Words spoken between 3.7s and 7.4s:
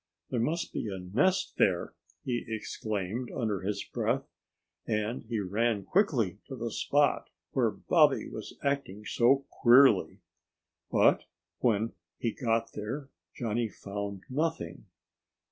breath. And he ran quickly to the spot